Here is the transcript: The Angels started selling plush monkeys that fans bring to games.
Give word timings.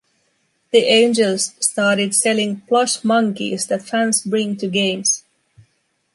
The 0.71 0.79
Angels 0.79 1.53
started 1.59 2.15
selling 2.15 2.61
plush 2.61 3.03
monkeys 3.03 3.67
that 3.67 3.83
fans 3.83 4.23
bring 4.23 4.57
to 4.57 4.67
games. 4.67 5.25